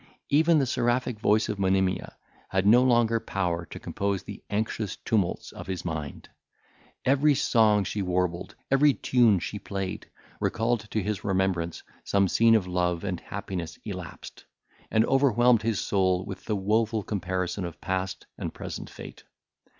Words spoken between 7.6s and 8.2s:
she